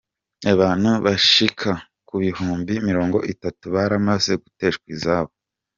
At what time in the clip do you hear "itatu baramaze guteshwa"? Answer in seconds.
3.33-4.85